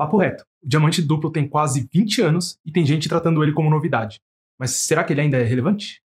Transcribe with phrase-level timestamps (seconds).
[0.00, 0.46] Papo reto.
[0.62, 4.18] O diamante duplo tem quase 20 anos e tem gente tratando ele como novidade.
[4.58, 6.00] Mas será que ele ainda é relevante?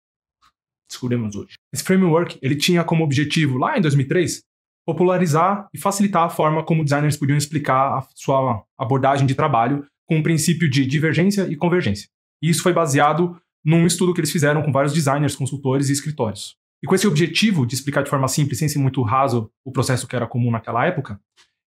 [0.88, 1.54] Descobrimos hoje.
[1.74, 4.44] Esse framework, ele tinha como objetivo, lá em 2003,
[4.86, 10.20] popularizar e facilitar a forma como designers podiam explicar a sua abordagem de trabalho com
[10.20, 12.08] o princípio de divergência e convergência.
[12.40, 16.54] E isso foi baseado num estudo que eles fizeram com vários designers, consultores e escritórios.
[16.80, 20.06] E com esse objetivo de explicar de forma simples, sem ser muito raso, o processo
[20.06, 21.20] que era comum naquela época,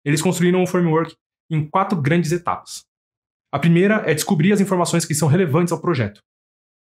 [0.05, 1.13] eles construíram um framework
[1.54, 2.83] em quatro grandes etapas.
[3.51, 6.19] A primeira é descobrir as informações que são relevantes ao projeto.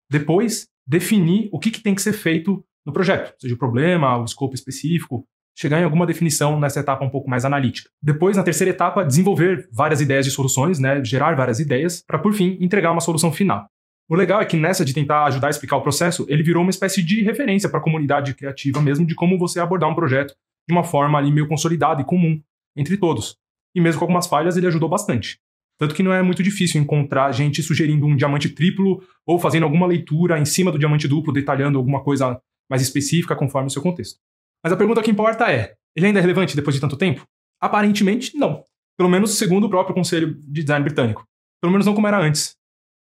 [0.09, 4.25] Depois, definir o que, que tem que ser feito no projeto, seja o problema, o
[4.25, 5.23] escopo específico,
[5.55, 7.89] chegar em alguma definição nessa etapa um pouco mais analítica.
[8.01, 12.33] Depois, na terceira etapa, desenvolver várias ideias de soluções, né, gerar várias ideias, para por
[12.33, 13.67] fim entregar uma solução final.
[14.09, 16.71] O legal é que nessa de tentar ajudar a explicar o processo, ele virou uma
[16.71, 20.35] espécie de referência para a comunidade criativa mesmo de como você abordar um projeto
[20.67, 22.41] de uma forma ali meio consolidada e comum
[22.75, 23.37] entre todos.
[23.75, 25.39] E mesmo com algumas falhas, ele ajudou bastante.
[25.79, 29.87] Tanto que não é muito difícil encontrar gente sugerindo um diamante triplo ou fazendo alguma
[29.87, 34.19] leitura em cima do diamante duplo, detalhando alguma coisa mais específica conforme o seu contexto.
[34.63, 37.27] Mas a pergunta que importa é: ele ainda é relevante depois de tanto tempo?
[37.59, 38.63] Aparentemente, não.
[38.97, 41.25] Pelo menos segundo o próprio Conselho de Design britânico.
[41.61, 42.55] Pelo menos não como era antes.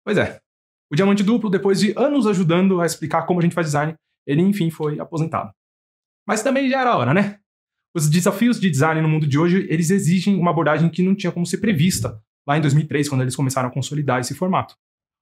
[0.03, 0.39] Pois é.
[0.91, 3.93] O diamante duplo, depois de anos ajudando a explicar como a gente faz design,
[4.25, 5.51] ele enfim foi aposentado.
[6.25, 7.39] Mas também já era hora, né?
[7.95, 11.31] Os desafios de design no mundo de hoje, eles exigem uma abordagem que não tinha
[11.31, 14.75] como ser prevista lá em 2003, quando eles começaram a consolidar esse formato.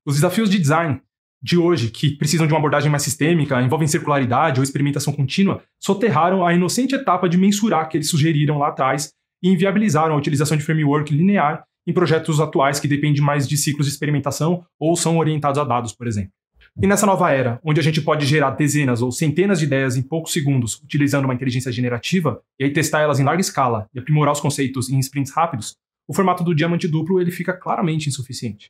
[0.06, 1.02] Os desafios de design
[1.42, 6.46] de hoje, que precisam de uma abordagem mais sistêmica, envolvem circularidade ou experimentação contínua, soterraram
[6.46, 9.12] a inocente etapa de mensurar que eles sugeriram lá atrás
[9.44, 13.86] e inviabilizaram a utilização de framework linear em projetos atuais que dependem mais de ciclos
[13.86, 16.32] de experimentação ou são orientados a dados, por exemplo.
[16.82, 20.02] E nessa nova era, onde a gente pode gerar dezenas ou centenas de ideias em
[20.02, 24.34] poucos segundos utilizando uma inteligência generativa, e aí testar elas em larga escala e aprimorar
[24.34, 28.70] os conceitos em sprints rápidos, o formato do diamante duplo ele fica claramente insuficiente.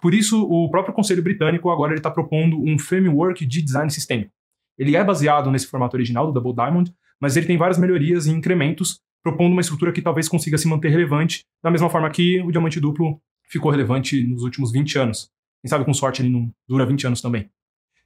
[0.00, 4.32] Por isso, o próprio Conselho Britânico agora está propondo um framework de design sistêmico.
[4.78, 8.30] Ele é baseado nesse formato original do Double Diamond, mas ele tem várias melhorias e
[8.30, 12.50] incrementos, propondo uma estrutura que talvez consiga se manter relevante, da mesma forma que o
[12.50, 15.30] diamante duplo ficou relevante nos últimos 20 anos.
[15.62, 17.48] Quem sabe com sorte ele não dura 20 anos também.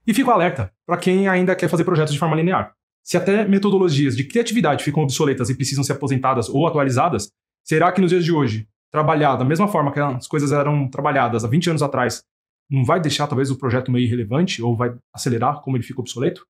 [0.07, 2.75] E fico alerta para quem ainda quer fazer projetos de forma linear.
[3.03, 7.31] Se até metodologias de criatividade ficam obsoletas e precisam ser aposentadas ou atualizadas,
[7.65, 11.45] será que nos dias de hoje, trabalhar da mesma forma que as coisas eram trabalhadas
[11.45, 12.23] há 20 anos atrás,
[12.71, 16.47] não vai deixar talvez o projeto meio irrelevante ou vai acelerar como ele fica obsoleto?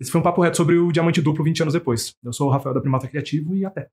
[0.00, 2.16] Esse foi um papo reto sobre o diamante duplo 20 anos depois.
[2.24, 3.88] Eu sou o Rafael da Primata Criativo e até.